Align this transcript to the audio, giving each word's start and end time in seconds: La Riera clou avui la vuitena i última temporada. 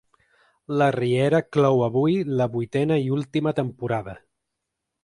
La 0.81 0.87
Riera 0.95 1.41
clou 1.57 1.83
avui 1.89 2.17
la 2.41 2.49
vuitena 2.57 2.99
i 3.07 3.13
última 3.21 3.57
temporada. 3.63 4.19